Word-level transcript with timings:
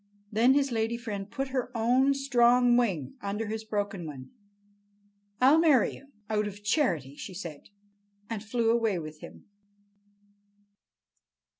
Then 0.31 0.55
his 0.55 0.71
lady 0.71 0.97
friend 0.97 1.29
put 1.29 1.49
her 1.49 1.69
own 1.77 2.15
strong 2.15 2.75
wing 2.75 3.13
under 3.21 3.45
his 3.45 3.63
broken 3.63 4.07
one. 4.07 4.31
"I'll 5.39 5.59
marry 5.59 5.93
you—out 5.93 6.47
of 6.47 6.63
charity," 6.63 7.15
she 7.15 7.35
said, 7.35 7.69
and 8.27 8.43
flew 8.43 8.71
away 8.71 8.97
with 8.97 9.19
him. 9.19 9.45